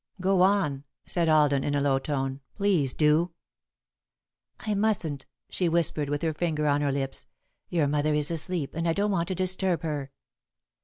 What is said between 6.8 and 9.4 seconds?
her lips. "Your mother is asleep and I don't want to